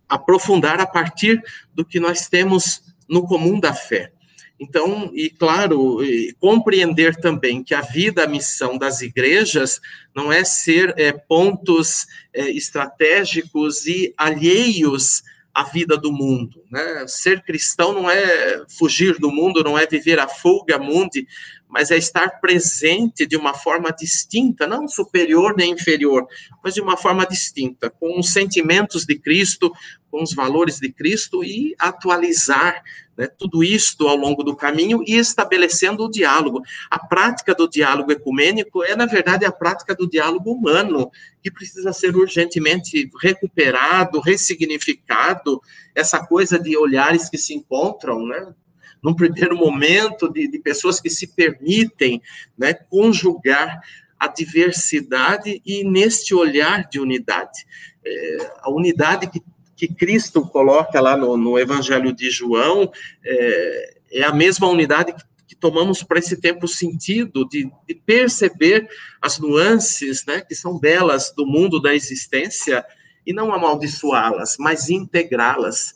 aprofundar 0.07 0.79
a 0.79 0.85
partir 0.85 1.41
do 1.73 1.83
que 1.83 1.99
nós 1.99 2.27
temos 2.27 2.83
no 3.09 3.25
comum 3.25 3.59
da 3.59 3.73
fé. 3.73 4.11
Então, 4.59 5.09
e 5.13 5.31
claro, 5.31 6.03
e 6.03 6.31
compreender 6.39 7.15
também 7.15 7.63
que 7.63 7.73
a 7.73 7.81
vida, 7.81 8.23
a 8.23 8.27
missão 8.27 8.77
das 8.77 9.01
igrejas 9.01 9.79
não 10.15 10.31
é 10.31 10.43
ser 10.43 10.93
é, 10.95 11.11
pontos 11.11 12.05
é, 12.33 12.49
estratégicos 12.51 13.87
e 13.87 14.13
alheios 14.15 15.23
à 15.57 15.63
vida 15.63 15.97
do 15.97 16.11
mundo. 16.11 16.63
Né? 16.69 17.07
Ser 17.07 17.41
cristão 17.41 17.91
não 17.91 18.07
é 18.07 18.63
fugir 18.77 19.17
do 19.17 19.31
mundo, 19.31 19.63
não 19.63 19.75
é 19.75 19.87
viver 19.87 20.19
a 20.19 20.27
fuga 20.27 20.77
mundi, 20.77 21.27
mas 21.67 21.89
é 21.89 21.97
estar 21.97 22.39
presente 22.39 23.25
de 23.25 23.35
uma 23.35 23.55
forma 23.55 23.89
distinta, 23.91 24.67
não 24.67 24.87
superior 24.87 25.55
nem 25.57 25.71
inferior, 25.71 26.27
mas 26.63 26.75
de 26.75 26.81
uma 26.81 26.95
forma 26.95 27.25
distinta, 27.25 27.89
com 27.89 28.19
os 28.19 28.31
sentimentos 28.31 29.03
de 29.03 29.17
Cristo, 29.17 29.73
com 30.11 30.21
os 30.21 30.31
valores 30.31 30.79
de 30.79 30.91
Cristo 30.91 31.43
e 31.43 31.75
atualizar 31.79 32.83
né, 33.17 33.27
tudo 33.27 33.63
isto 33.63 34.07
ao 34.07 34.15
longo 34.15 34.43
do 34.43 34.55
caminho 34.55 35.03
e 35.05 35.15
estabelecendo 35.15 36.05
o 36.05 36.11
diálogo. 36.11 36.61
A 36.89 36.99
prática 36.99 37.55
do 37.55 37.67
diálogo 37.67 38.11
ecumênico 38.11 38.83
é, 38.83 38.95
na 38.95 39.05
verdade, 39.05 39.45
a 39.45 39.51
prática 39.51 39.95
do 39.95 40.07
diálogo 40.07 40.51
humano, 40.51 41.09
que 41.41 41.49
precisa 41.49 41.91
ser 41.91 42.15
urgentemente 42.15 43.09
recuperado, 43.19 44.19
ressignificado, 44.19 45.61
essa 45.95 46.25
coisa 46.25 46.59
de 46.59 46.77
olhares 46.77 47.29
que 47.29 47.37
se 47.37 47.53
encontram, 47.53 48.25
né, 48.25 48.53
num 49.01 49.15
primeiro 49.15 49.55
momento, 49.55 50.31
de, 50.31 50.47
de 50.47 50.59
pessoas 50.59 50.99
que 50.99 51.09
se 51.09 51.27
permitem 51.27 52.21
né, 52.57 52.73
conjugar 52.73 53.81
a 54.19 54.27
diversidade 54.27 55.61
e 55.65 55.83
neste 55.83 56.33
olhar 56.33 56.87
de 56.89 56.99
unidade. 56.99 57.65
É, 58.03 58.51
a 58.61 58.69
unidade 58.71 59.29
que, 59.29 59.41
que 59.77 59.87
Cristo 59.87 60.41
coloca 60.41 60.99
lá 60.99 61.15
no, 61.15 61.37
no 61.37 61.57
Evangelho 61.57 62.11
de 62.11 62.29
João 62.29 62.91
é, 63.23 63.97
é 64.11 64.23
a 64.23 64.33
mesma 64.33 64.67
unidade 64.67 65.13
que 65.13 65.23
que 65.47 65.55
tomamos 65.55 66.03
para 66.03 66.19
esse 66.19 66.35
tempo 66.35 66.67
sentido 66.67 67.47
de, 67.47 67.71
de, 67.87 67.95
perceber 67.95 68.87
as 69.21 69.39
nuances, 69.39 70.25
né, 70.25 70.41
que 70.41 70.53
são 70.53 70.77
belas 70.77 71.33
do 71.35 71.45
mundo 71.45 71.81
da 71.81 71.95
existência 71.95 72.85
e 73.25 73.31
não 73.31 73.53
amaldiçoá-las, 73.53 74.57
mas 74.59 74.89
integrá-las. 74.89 75.95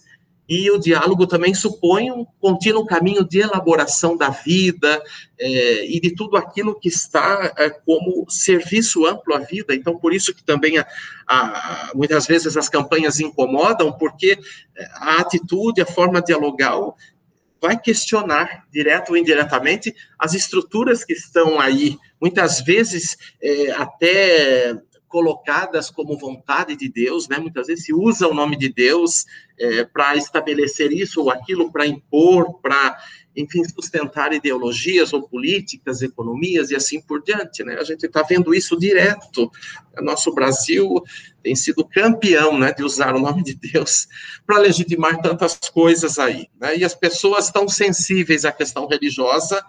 E 0.53 0.69
o 0.69 0.77
diálogo 0.77 1.25
também 1.25 1.53
supõe 1.53 2.11
um 2.11 2.25
contínuo 2.41 2.85
caminho 2.85 3.23
de 3.23 3.39
elaboração 3.39 4.17
da 4.17 4.27
vida 4.27 5.01
é, 5.39 5.85
e 5.85 5.97
de 5.97 6.13
tudo 6.13 6.35
aquilo 6.35 6.77
que 6.77 6.89
está 6.89 7.53
é, 7.57 7.69
como 7.69 8.29
serviço 8.29 9.05
amplo 9.05 9.33
à 9.33 9.39
vida. 9.39 9.73
Então, 9.73 9.97
por 9.97 10.13
isso 10.13 10.35
que 10.35 10.43
também 10.43 10.77
a, 10.77 10.85
a, 11.25 11.91
muitas 11.95 12.27
vezes 12.27 12.57
as 12.57 12.67
campanhas 12.67 13.21
incomodam, 13.21 13.93
porque 13.93 14.37
é, 14.75 14.85
a 14.95 15.21
atitude, 15.21 15.81
a 15.81 15.85
forma 15.85 16.21
dialogal 16.21 16.97
vai 17.61 17.79
questionar, 17.79 18.65
direto 18.69 19.11
ou 19.11 19.17
indiretamente, 19.17 19.95
as 20.19 20.33
estruturas 20.33 21.05
que 21.05 21.13
estão 21.13 21.61
aí, 21.61 21.97
muitas 22.19 22.59
vezes 22.59 23.17
é, 23.41 23.71
até 23.71 24.75
colocadas 25.11 25.91
como 25.91 26.17
vontade 26.17 26.75
de 26.75 26.89
Deus, 26.89 27.27
né? 27.27 27.37
Muitas 27.37 27.67
vezes 27.67 27.85
se 27.85 27.93
usa 27.93 28.27
o 28.27 28.33
nome 28.33 28.57
de 28.57 28.69
Deus 28.69 29.25
é, 29.59 29.83
para 29.83 30.15
estabelecer 30.15 30.91
isso 30.91 31.21
ou 31.21 31.29
aquilo, 31.29 31.71
para 31.71 31.85
impor, 31.85 32.59
para, 32.61 32.97
enfim, 33.35 33.63
sustentar 33.65 34.31
ideologias 34.33 35.11
ou 35.11 35.27
políticas, 35.27 36.01
economias 36.01 36.71
e 36.71 36.75
assim 36.75 37.01
por 37.01 37.21
diante, 37.21 37.63
né? 37.63 37.75
A 37.75 37.83
gente 37.83 38.05
está 38.05 38.23
vendo 38.23 38.55
isso 38.55 38.79
direto. 38.79 39.51
O 39.99 40.01
nosso 40.01 40.33
Brasil 40.33 41.03
tem 41.43 41.55
sido 41.55 41.85
campeão, 41.85 42.57
né, 42.57 42.71
de 42.71 42.83
usar 42.83 43.13
o 43.13 43.19
nome 43.19 43.43
de 43.43 43.53
Deus 43.55 44.07
para 44.45 44.59
legitimar 44.59 45.21
tantas 45.21 45.57
coisas 45.69 46.17
aí, 46.17 46.47
né? 46.59 46.77
E 46.77 46.85
as 46.85 46.95
pessoas 46.95 47.51
tão 47.51 47.67
sensíveis 47.67 48.45
à 48.45 48.51
questão 48.51 48.87
religiosa 48.87 49.61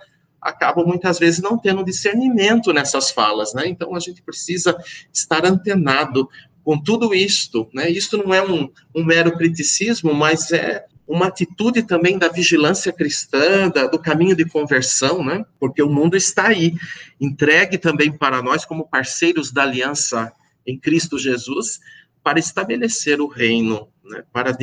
acabam 0.42 0.84
muitas 0.84 1.18
vezes 1.18 1.40
não 1.40 1.56
tendo 1.56 1.84
discernimento 1.84 2.72
nessas 2.72 3.10
falas, 3.10 3.54
né? 3.54 3.68
Então 3.68 3.94
a 3.94 4.00
gente 4.00 4.20
precisa 4.20 4.76
estar 5.12 5.46
antenado 5.46 6.28
com 6.64 6.78
tudo 6.78 7.14
isto, 7.14 7.68
né? 7.72 7.88
Isto 7.88 8.18
não 8.18 8.34
é 8.34 8.42
um, 8.42 8.68
um 8.94 9.04
mero 9.04 9.36
criticismo, 9.36 10.12
mas 10.12 10.50
é 10.50 10.84
uma 11.06 11.26
atitude 11.26 11.82
também 11.82 12.18
da 12.18 12.28
vigilância 12.28 12.92
cristã, 12.92 13.68
da, 13.68 13.86
do 13.86 13.98
caminho 13.98 14.34
de 14.34 14.44
conversão, 14.44 15.24
né? 15.24 15.44
Porque 15.60 15.82
o 15.82 15.88
mundo 15.88 16.16
está 16.16 16.48
aí, 16.48 16.74
entregue 17.20 17.78
também 17.78 18.10
para 18.10 18.42
nós 18.42 18.64
como 18.64 18.88
parceiros 18.88 19.52
da 19.52 19.62
aliança 19.62 20.32
em 20.66 20.78
Cristo 20.78 21.18
Jesus, 21.18 21.80
para 22.22 22.38
estabelecer 22.38 23.20
o 23.20 23.26
reino, 23.26 23.88
né? 24.04 24.22
para 24.32 24.56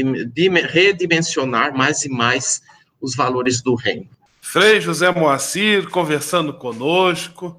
redimensionar 0.71 1.75
mais 1.75 2.05
e 2.05 2.09
mais 2.09 2.61
os 3.01 3.15
valores 3.15 3.61
do 3.61 3.75
reino. 3.75 4.09
Frei 4.51 4.81
José 4.81 5.11
Moacir 5.11 5.91
conversando 5.91 6.51
conosco. 6.51 7.55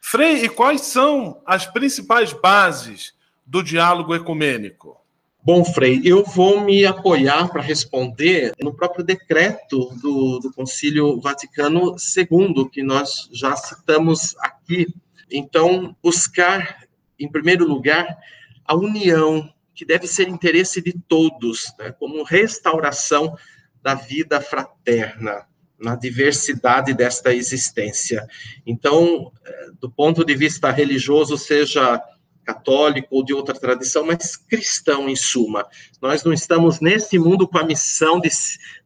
Frei, 0.00 0.44
e 0.44 0.48
quais 0.48 0.82
são 0.82 1.42
as 1.44 1.66
principais 1.66 2.32
bases 2.32 3.12
do 3.44 3.60
diálogo 3.60 4.14
ecumênico? 4.14 4.96
Bom, 5.42 5.64
Frei, 5.64 6.00
eu 6.04 6.22
vou 6.22 6.60
me 6.60 6.86
apoiar 6.86 7.48
para 7.48 7.60
responder 7.60 8.52
no 8.62 8.72
próprio 8.72 9.04
decreto 9.04 9.92
do, 10.00 10.38
do 10.38 10.52
Concílio 10.52 11.20
Vaticano 11.20 11.96
II, 12.16 12.68
que 12.70 12.84
nós 12.84 13.28
já 13.32 13.56
citamos 13.56 14.36
aqui. 14.38 14.86
Então, 15.28 15.96
buscar, 16.00 16.84
em 17.18 17.28
primeiro 17.28 17.66
lugar, 17.66 18.16
a 18.64 18.76
união, 18.76 19.52
que 19.74 19.84
deve 19.84 20.06
ser 20.06 20.28
interesse 20.28 20.80
de 20.80 20.92
todos, 20.92 21.74
né, 21.80 21.90
como 21.98 22.22
restauração 22.22 23.36
da 23.82 23.94
vida 23.94 24.40
fraterna 24.40 25.48
na 25.78 25.94
diversidade 25.94 26.92
desta 26.92 27.32
existência. 27.32 28.26
Então, 28.66 29.32
eh, 29.44 29.66
do 29.80 29.90
ponto 29.90 30.24
de 30.24 30.34
vista 30.34 30.70
religioso, 30.70 31.38
seja 31.38 32.02
católico 32.48 33.08
ou 33.10 33.22
de 33.22 33.34
outra 33.34 33.54
tradição, 33.54 34.06
mas 34.06 34.34
cristão 34.34 35.06
em 35.06 35.14
suma. 35.14 35.66
Nós 36.00 36.24
não 36.24 36.32
estamos 36.32 36.80
nesse 36.80 37.18
mundo 37.18 37.46
com 37.46 37.58
a 37.58 37.64
missão 37.64 38.18
de, 38.18 38.30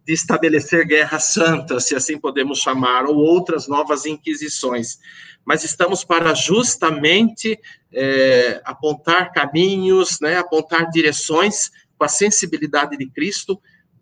de 0.05 0.13
estabelecer 0.13 0.85
guerra 0.85 1.21
santa, 1.21 1.79
se 1.79 1.95
assim 1.95 2.19
podemos 2.19 2.59
chamar, 2.59 3.05
ou 3.05 3.15
outras 3.15 3.69
novas 3.69 4.05
inquisições, 4.05 4.99
mas 5.45 5.63
estamos 5.63 6.03
para 6.03 6.35
justamente 6.35 7.57
é, 7.93 8.61
apontar 8.65 9.33
caminhos, 9.33 10.19
né, 10.21 10.39
apontar 10.39 10.91
direções 10.91 11.71
com 11.97 12.05
a 12.05 12.09
sensibilidade 12.09 12.97
de 12.97 13.07
Cristo 13.07 13.61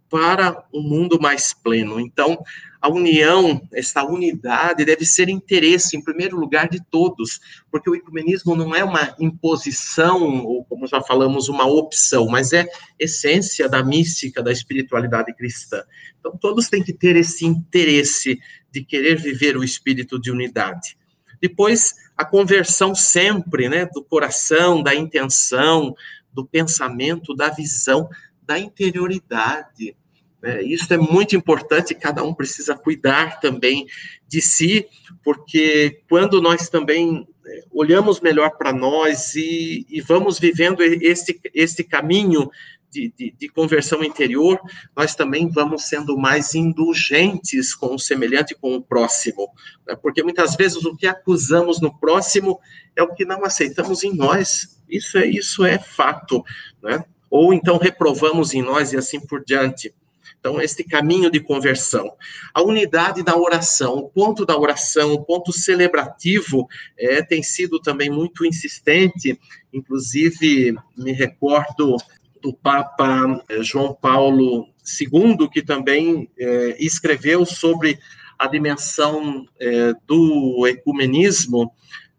para 0.08 0.64
um 0.72 0.80
mundo 0.80 1.20
mais 1.20 1.52
pleno. 1.52 2.00
Então, 2.00 2.42
a 2.80 2.88
união, 2.88 3.60
essa 3.74 4.02
unidade 4.02 4.84
deve 4.84 5.04
ser 5.04 5.28
interesse, 5.28 5.96
em 5.96 6.02
primeiro 6.02 6.38
lugar, 6.38 6.68
de 6.68 6.82
todos, 6.90 7.38
porque 7.70 7.90
o 7.90 7.94
ecumenismo 7.94 8.56
não 8.56 8.74
é 8.74 8.82
uma 8.82 9.14
imposição, 9.18 10.44
ou 10.44 10.64
como 10.64 10.86
já 10.86 11.02
falamos, 11.02 11.48
uma 11.48 11.66
opção, 11.66 12.26
mas 12.26 12.54
é 12.54 12.66
essência 12.98 13.68
da 13.68 13.84
mística, 13.84 14.42
da 14.42 14.50
espiritualidade 14.50 15.34
cristã. 15.34 15.82
Então, 16.18 16.36
todos 16.38 16.68
têm 16.68 16.82
que 16.82 16.94
ter 16.94 17.16
esse 17.16 17.44
interesse 17.44 18.38
de 18.70 18.82
querer 18.82 19.20
viver 19.20 19.58
o 19.58 19.64
espírito 19.64 20.18
de 20.18 20.30
unidade. 20.30 20.96
Depois, 21.40 21.94
a 22.16 22.24
conversão 22.24 22.94
sempre, 22.94 23.68
né, 23.68 23.84
do 23.86 24.02
coração, 24.02 24.82
da 24.82 24.94
intenção, 24.94 25.94
do 26.32 26.46
pensamento, 26.46 27.34
da 27.34 27.50
visão, 27.50 28.08
da 28.42 28.58
interioridade, 28.58 29.96
é, 30.42 30.62
isso 30.62 30.92
é 30.92 30.96
muito 30.96 31.36
importante, 31.36 31.94
cada 31.94 32.22
um 32.22 32.34
precisa 32.34 32.74
cuidar 32.74 33.40
também 33.40 33.86
de 34.26 34.40
si, 34.40 34.86
porque 35.22 36.02
quando 36.08 36.40
nós 36.40 36.68
também 36.68 37.26
é, 37.46 37.64
olhamos 37.70 38.20
melhor 38.20 38.56
para 38.56 38.72
nós 38.72 39.34
e, 39.34 39.86
e, 39.88 40.00
vamos 40.00 40.38
vivendo 40.38 40.82
esse, 40.82 41.38
esse 41.52 41.84
caminho 41.84 42.50
de, 42.90 43.12
de, 43.16 43.34
de, 43.38 43.48
conversão 43.48 44.02
interior, 44.02 44.58
nós 44.96 45.14
também 45.14 45.48
vamos 45.48 45.84
sendo 45.84 46.16
mais 46.16 46.54
indulgentes 46.54 47.74
com 47.74 47.94
o 47.94 47.98
semelhante, 47.98 48.54
com 48.54 48.74
o 48.74 48.82
próximo. 48.82 49.48
Né? 49.86 49.94
Porque 49.94 50.22
muitas 50.22 50.56
vezes 50.56 50.84
o 50.84 50.96
que 50.96 51.06
acusamos 51.06 51.80
no 51.80 51.96
próximo 51.98 52.58
é 52.96 53.02
o 53.02 53.14
que 53.14 53.24
não 53.24 53.44
aceitamos 53.44 54.02
em 54.02 54.14
nós. 54.14 54.80
Isso 54.88 55.18
é, 55.18 55.26
isso 55.26 55.64
é 55.64 55.78
fato. 55.78 56.42
Né? 56.82 57.04
Ou 57.30 57.54
então 57.54 57.78
reprovamos 57.78 58.54
em 58.54 58.62
nós 58.62 58.92
e 58.92 58.96
assim 58.96 59.20
por 59.20 59.44
diante. 59.44 59.94
Então, 60.40 60.60
este 60.60 60.82
caminho 60.82 61.30
de 61.30 61.38
conversão. 61.38 62.12
A 62.54 62.62
unidade 62.62 63.22
da 63.22 63.36
oração, 63.36 63.98
o 63.98 64.08
ponto 64.08 64.46
da 64.46 64.58
oração, 64.58 65.12
o 65.12 65.22
ponto 65.22 65.52
celebrativo, 65.52 66.66
é, 66.98 67.22
tem 67.22 67.42
sido 67.42 67.78
também 67.78 68.08
muito 68.08 68.44
insistente. 68.46 69.38
Inclusive, 69.70 70.74
me 70.96 71.12
recordo 71.12 71.96
do 72.40 72.54
Papa 72.54 73.44
é, 73.50 73.62
João 73.62 73.94
Paulo 73.94 74.66
II, 74.98 75.48
que 75.52 75.62
também 75.62 76.30
é, 76.38 76.76
escreveu 76.82 77.44
sobre 77.44 77.98
a 78.38 78.46
dimensão 78.46 79.46
é, 79.60 79.92
do 80.06 80.66
ecumenismo 80.66 81.70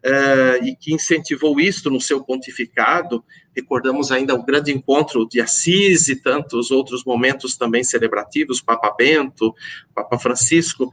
uh, 0.04 0.64
e 0.64 0.76
que 0.76 0.94
incentivou 0.94 1.60
isso 1.60 1.88
no 1.90 2.00
seu 2.00 2.22
pontificado. 2.22 3.24
Recordamos 3.54 4.10
ainda 4.10 4.34
o 4.34 4.42
grande 4.42 4.72
encontro 4.72 5.28
de 5.28 5.40
Assis 5.40 6.08
e 6.08 6.16
tantos 6.16 6.70
outros 6.70 7.04
momentos 7.04 7.56
também 7.56 7.84
celebrativos, 7.84 8.60
Papa 8.60 8.94
Bento, 8.96 9.54
Papa 9.94 10.18
Francisco. 10.18 10.90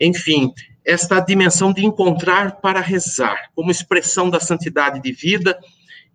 Enfim, 0.00 0.52
esta 0.84 1.20
dimensão 1.20 1.72
de 1.72 1.84
encontrar 1.84 2.60
para 2.60 2.80
rezar, 2.80 3.50
como 3.54 3.70
expressão 3.70 4.28
da 4.28 4.40
santidade 4.40 5.00
de 5.00 5.12
vida 5.12 5.58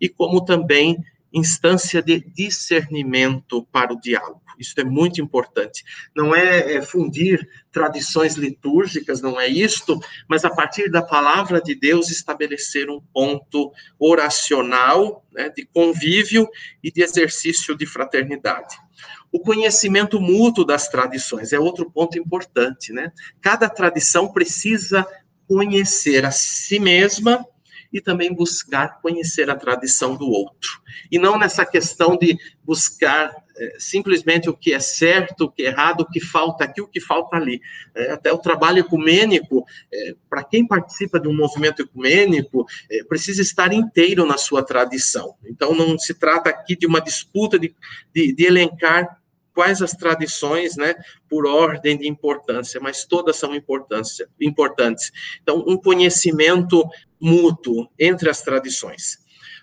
e 0.00 0.08
como 0.08 0.44
também 0.44 0.96
instância 1.32 2.02
de 2.02 2.20
discernimento 2.20 3.66
para 3.72 3.92
o 3.92 4.00
diálogo. 4.00 4.47
Isso 4.58 4.74
é 4.78 4.84
muito 4.84 5.20
importante. 5.20 5.84
Não 6.14 6.34
é, 6.34 6.74
é, 6.74 6.82
fundir 6.82 7.48
tradições 7.70 8.34
litúrgicas, 8.34 9.20
não 9.20 9.40
é 9.40 9.46
isto, 9.46 9.98
mas 10.28 10.44
a 10.44 10.50
partir 10.50 10.90
da 10.90 11.02
palavra 11.02 11.60
de 11.60 11.74
Deus 11.74 12.10
estabelecer 12.10 12.90
um 12.90 13.00
ponto 13.12 13.72
oracional, 13.98 15.24
né, 15.32 15.48
de 15.48 15.64
convívio 15.66 16.48
e 16.82 16.90
de 16.90 17.02
exercício 17.02 17.76
de 17.76 17.86
fraternidade. 17.86 18.76
O 19.30 19.40
conhecimento 19.40 20.20
mútuo 20.20 20.64
das 20.64 20.88
tradições 20.88 21.52
é 21.52 21.58
outro 21.58 21.90
ponto 21.90 22.18
importante, 22.18 22.92
né? 22.92 23.12
Cada 23.40 23.68
tradição 23.68 24.32
precisa 24.32 25.06
conhecer 25.46 26.24
a 26.24 26.30
si 26.30 26.78
mesma 26.78 27.46
e 27.92 28.00
também 28.00 28.32
buscar 28.32 29.00
conhecer 29.00 29.50
a 29.50 29.56
tradição 29.56 30.16
do 30.16 30.28
outro. 30.28 30.80
E 31.10 31.18
não 31.18 31.38
nessa 31.38 31.64
questão 31.64 32.16
de 32.16 32.38
buscar 32.64 33.34
simplesmente 33.78 34.48
o 34.48 34.56
que 34.56 34.72
é 34.72 34.80
certo, 34.80 35.44
o 35.44 35.50
que 35.50 35.62
é 35.62 35.66
errado, 35.66 36.02
o 36.02 36.08
que 36.08 36.20
falta 36.20 36.64
aqui, 36.64 36.80
o 36.80 36.86
que 36.86 37.00
falta 37.00 37.36
ali. 37.36 37.60
É, 37.94 38.12
até 38.12 38.32
o 38.32 38.38
trabalho 38.38 38.80
ecumênico, 38.80 39.64
é, 39.92 40.14
para 40.28 40.44
quem 40.44 40.66
participa 40.66 41.18
de 41.18 41.28
um 41.28 41.36
movimento 41.36 41.82
ecumênico, 41.82 42.66
é, 42.90 43.04
precisa 43.04 43.42
estar 43.42 43.72
inteiro 43.72 44.24
na 44.26 44.38
sua 44.38 44.62
tradição. 44.62 45.34
Então, 45.44 45.74
não 45.74 45.98
se 45.98 46.14
trata 46.14 46.50
aqui 46.50 46.76
de 46.76 46.86
uma 46.86 47.00
disputa 47.00 47.58
de, 47.58 47.74
de, 48.14 48.32
de 48.32 48.44
elencar 48.44 49.18
quais 49.54 49.82
as 49.82 49.90
tradições, 49.90 50.76
né, 50.76 50.94
por 51.28 51.44
ordem 51.44 51.98
de 51.98 52.06
importância, 52.06 52.80
mas 52.80 53.04
todas 53.04 53.36
são 53.36 53.56
importância, 53.56 54.28
importantes. 54.40 55.10
Então, 55.42 55.64
um 55.66 55.76
conhecimento 55.76 56.84
mútuo 57.20 57.88
entre 57.98 58.30
as 58.30 58.40
tradições 58.40 59.18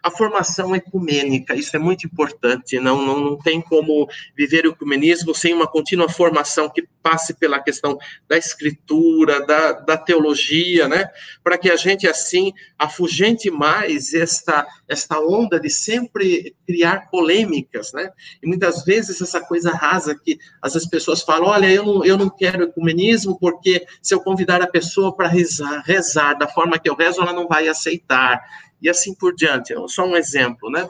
a 0.06 0.12
formação 0.12 0.76
ecumênica, 0.76 1.56
isso 1.56 1.76
é 1.76 1.80
muito 1.80 2.06
importante, 2.06 2.80
não, 2.80 3.04
não, 3.04 3.20
não 3.20 3.38
tem 3.40 3.60
como 3.60 4.08
viver 4.38 4.68
o 4.68 4.70
ecumenismo 4.70 5.34
sem 5.34 5.52
uma 5.52 5.66
contínua 5.66 6.08
formação 6.08 6.70
que 6.70 6.88
passe 7.02 7.34
pela 7.34 7.60
questão 7.60 7.98
da 8.30 8.38
escritura, 8.38 9.44
da, 9.48 9.72
da 9.72 9.98
teologia, 9.98 10.88
né, 10.88 11.10
para 11.44 11.58
que 11.58 11.72
a 11.72 11.76
gente, 11.76 12.08
assim, 12.08 12.54
afugente 12.78 13.50
mais 13.50 14.14
esta, 14.14 14.68
esta 14.88 15.20
onda 15.20 15.60
de 15.60 15.72
sempre 15.72 16.56
criar 16.68 17.10
polêmicas, 17.10 17.92
né, 17.92 18.12
e 18.44 18.48
muitas 18.48 18.86
vezes 18.86 19.20
essa 19.20 19.42
coisa 19.42 19.72
rasa 19.72 20.14
que 20.14 20.38
as 20.62 20.86
pessoas 20.86 21.24
falam, 21.24 21.50
olha, 21.50 21.66
eu 21.66 21.84
não, 21.84 22.06
eu 22.06 22.16
não 22.16 22.30
quero 22.30 22.66
ecumenismo 22.66 23.40
porque 23.40 23.88
se 24.04 24.14
eu 24.14 24.22
convidar 24.22 24.62
a 24.62 24.68
pessoa 24.68 25.16
para 25.16 25.28
rezar, 25.28 25.82
rezar 25.84 26.36
da 26.36 26.48
forma 26.48 26.78
que 26.78 26.88
eu 26.88 26.96
rezo, 26.96 27.24
ela 27.24 27.34
não 27.34 27.48
vai 27.48 27.68
aceitar, 27.68 28.40
e 28.86 28.90
assim 28.90 29.14
por 29.14 29.36
diante. 29.36 29.74
É 29.74 29.88
só 29.88 30.06
um 30.06 30.16
exemplo, 30.16 30.70
né? 30.70 30.88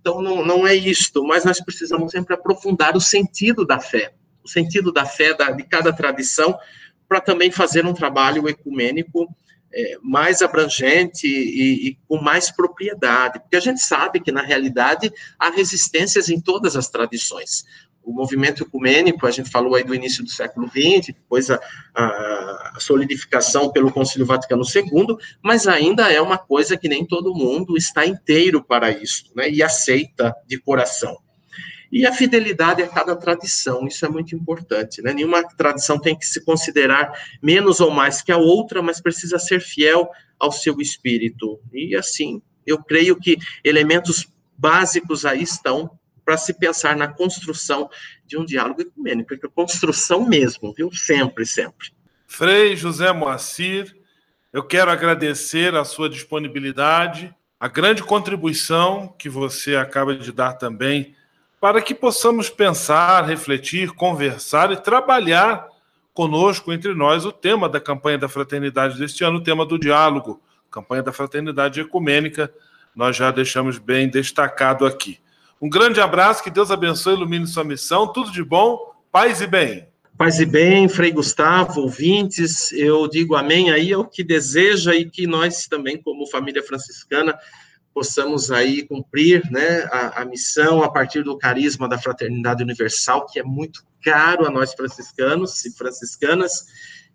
Então, 0.00 0.20
não, 0.22 0.44
não 0.44 0.66
é 0.66 0.74
isto, 0.74 1.24
mas 1.24 1.44
nós 1.44 1.60
precisamos 1.60 2.12
sempre 2.12 2.34
aprofundar 2.34 2.96
o 2.96 3.00
sentido 3.00 3.66
da 3.66 3.80
fé, 3.80 4.12
o 4.44 4.48
sentido 4.48 4.92
da 4.92 5.04
fé 5.04 5.34
da, 5.34 5.50
de 5.50 5.64
cada 5.64 5.92
tradição, 5.92 6.56
para 7.08 7.20
também 7.20 7.50
fazer 7.50 7.86
um 7.86 7.94
trabalho 7.94 8.48
ecumênico 8.48 9.28
é, 9.72 9.98
mais 10.02 10.42
abrangente 10.42 11.26
e, 11.26 11.88
e, 11.88 11.98
com 12.06 12.20
mais 12.20 12.50
propriedade, 12.50 13.40
porque 13.40 13.56
a 13.56 13.60
gente 13.60 13.80
sabe 13.80 14.20
que, 14.20 14.32
na 14.32 14.42
realidade, 14.42 15.12
há 15.38 15.50
resistências 15.50 16.28
em 16.28 16.40
todas 16.40 16.76
as 16.76 16.88
tradições. 16.88 17.64
O 18.08 18.12
movimento 18.14 18.62
ecumênico, 18.62 19.26
a 19.26 19.30
gente 19.30 19.50
falou 19.50 19.74
aí 19.74 19.84
do 19.84 19.94
início 19.94 20.24
do 20.24 20.30
século 20.30 20.66
XX, 20.66 21.08
depois 21.08 21.50
a, 21.50 21.60
a, 21.94 22.76
solidificação 22.78 23.70
pelo 23.70 23.92
Concílio 23.92 24.24
Vaticano 24.24 24.62
II, 24.62 25.14
mas 25.44 25.68
ainda 25.68 26.10
é 26.10 26.18
uma 26.18 26.38
coisa 26.38 26.74
que 26.74 26.88
nem 26.88 27.04
todo 27.04 27.34
mundo 27.34 27.76
está 27.76 28.06
inteiro 28.06 28.64
para 28.64 28.90
isso, 28.90 29.24
né, 29.36 29.50
e 29.50 29.62
aceita 29.62 30.34
de 30.46 30.58
coração. 30.58 31.18
E 31.92 32.06
a 32.06 32.12
fidelidade 32.12 32.82
a 32.82 32.88
cada 32.88 33.14
tradição, 33.14 33.86
isso 33.86 34.06
é 34.06 34.08
muito 34.08 34.34
importante, 34.34 35.02
né? 35.02 35.12
Nenhuma 35.12 35.42
tradição 35.42 35.98
tem 35.98 36.16
que 36.16 36.24
se 36.24 36.42
considerar 36.42 37.12
menos 37.42 37.78
ou 37.78 37.90
mais 37.90 38.22
que 38.22 38.32
a 38.32 38.38
outra, 38.38 38.80
mas 38.80 39.02
precisa 39.02 39.38
ser 39.38 39.60
fiel 39.60 40.08
ao 40.38 40.50
seu 40.50 40.80
espírito. 40.80 41.60
E 41.74 41.94
assim, 41.94 42.40
eu 42.66 42.82
creio 42.82 43.16
que 43.16 43.36
elementos 43.62 44.26
básicos 44.56 45.26
aí 45.26 45.42
estão 45.42 45.97
para 46.28 46.36
se 46.36 46.52
pensar 46.52 46.94
na 46.94 47.08
construção 47.08 47.88
de 48.26 48.36
um 48.36 48.44
diálogo 48.44 48.82
ecumênico, 48.82 49.32
é 49.32 49.38
construção 49.48 50.28
mesmo, 50.28 50.74
viu? 50.74 50.92
Sempre, 50.92 51.46
sempre. 51.46 51.90
Frei 52.26 52.76
José 52.76 53.10
Moacir, 53.14 53.96
eu 54.52 54.62
quero 54.62 54.90
agradecer 54.90 55.74
a 55.74 55.86
sua 55.86 56.06
disponibilidade, 56.06 57.34
a 57.58 57.66
grande 57.66 58.02
contribuição 58.02 59.08
que 59.18 59.30
você 59.30 59.74
acaba 59.74 60.14
de 60.14 60.30
dar 60.30 60.52
também 60.52 61.14
para 61.58 61.80
que 61.80 61.94
possamos 61.94 62.50
pensar, 62.50 63.24
refletir, 63.24 63.92
conversar 63.92 64.70
e 64.70 64.76
trabalhar 64.76 65.66
conosco, 66.12 66.74
entre 66.74 66.92
nós, 66.94 67.24
o 67.24 67.32
tema 67.32 67.70
da 67.70 67.80
campanha 67.80 68.18
da 68.18 68.28
fraternidade 68.28 68.98
deste 68.98 69.24
ano, 69.24 69.38
o 69.38 69.42
tema 69.42 69.64
do 69.64 69.78
diálogo, 69.78 70.42
campanha 70.70 71.02
da 71.02 71.10
fraternidade 71.10 71.80
ecumênica, 71.80 72.52
nós 72.94 73.16
já 73.16 73.30
deixamos 73.30 73.78
bem 73.78 74.10
destacado 74.10 74.84
aqui. 74.84 75.18
Um 75.60 75.68
grande 75.68 76.00
abraço, 76.00 76.42
que 76.42 76.50
Deus 76.50 76.70
abençoe 76.70 77.14
e 77.14 77.16
ilumine 77.16 77.46
sua 77.46 77.64
missão, 77.64 78.12
tudo 78.12 78.30
de 78.30 78.44
bom, 78.44 78.78
paz 79.10 79.40
e 79.40 79.46
bem. 79.46 79.88
Paz 80.16 80.38
e 80.38 80.46
bem, 80.46 80.88
Frei 80.88 81.10
Gustavo, 81.10 81.80
ouvintes, 81.80 82.70
eu 82.72 83.08
digo 83.08 83.34
amém 83.34 83.70
aí 83.70 83.92
ao 83.92 84.04
que 84.04 84.22
deseja 84.22 84.94
e 84.94 85.08
que 85.08 85.26
nós 85.26 85.66
também, 85.66 86.00
como 86.00 86.26
família 86.28 86.62
franciscana, 86.62 87.36
possamos 87.92 88.52
aí 88.52 88.86
cumprir 88.86 89.48
né, 89.50 89.82
a, 89.90 90.22
a, 90.22 90.24
missão 90.24 90.82
a 90.82 90.90
partir 90.90 91.24
do 91.24 91.36
carisma 91.36 91.88
da 91.88 91.98
fraternidade 91.98 92.62
universal, 92.62 93.26
que 93.26 93.40
é 93.40 93.42
muito 93.42 93.84
caro 94.02 94.46
a 94.46 94.50
nós 94.50 94.72
franciscanos 94.74 95.64
e 95.64 95.76
franciscanas, 95.76 96.66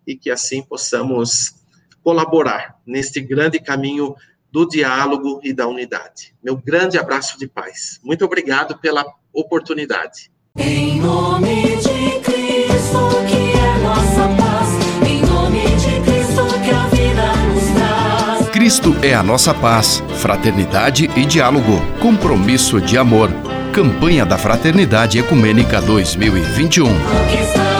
e 0.06 0.14
que 0.14 0.30
assim 0.30 0.62
possamos 0.62 1.54
colaborar 2.02 2.78
neste 2.86 3.22
grande 3.22 3.58
caminho 3.58 4.14
do 4.54 4.64
diálogo 4.68 5.40
e 5.42 5.52
da 5.52 5.66
unidade. 5.66 6.32
Meu 6.40 6.56
grande 6.56 6.96
abraço 6.96 7.36
de 7.36 7.48
paz. 7.48 7.98
Muito 8.04 8.24
obrigado 8.24 8.78
pela 8.78 9.04
oportunidade. 9.32 10.30
Em 10.56 11.00
nome 11.00 11.76
de 11.78 12.20
Cristo, 12.20 12.98
que 13.26 13.58
é 13.58 13.78
nossa 13.82 14.28
paz, 14.40 15.08
em 15.10 15.22
nome 15.22 15.58
de 15.58 16.00
Cristo, 16.08 16.46
que 16.62 16.70
a 16.70 16.86
vida 16.86 17.34
nos 17.48 17.64
traz. 17.74 18.48
Cristo 18.50 18.94
é 19.02 19.12
a 19.12 19.24
nossa 19.24 19.52
paz, 19.52 20.00
fraternidade 20.20 21.10
e 21.16 21.26
diálogo, 21.26 21.72
compromisso 22.00 22.80
de 22.80 22.96
amor. 22.96 23.30
Campanha 23.72 24.24
da 24.24 24.38
Fraternidade 24.38 25.18
Ecumênica 25.18 25.80
2021. 25.80 26.84
Conquistar 26.86 27.73